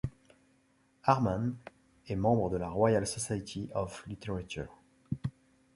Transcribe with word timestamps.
Harman 1.03 1.53
est 2.07 2.15
membre 2.15 2.49
de 2.49 2.57
la 2.57 2.69
Royal 2.69 3.05
Society 3.05 3.69
of 3.75 4.03
Literature. 4.07 4.75